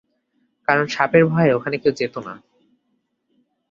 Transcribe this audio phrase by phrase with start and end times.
[0.67, 2.33] কারণ সাপের ভয়ে ওখানে কেউ যেত না।